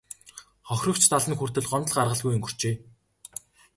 Хохирогч 0.67 1.03
тал 1.09 1.25
нь 1.29 1.37
хүртэл 1.39 1.67
гомдол 1.71 1.95
гаргалгүй 1.99 2.33
өнгөрчээ. 2.35 2.75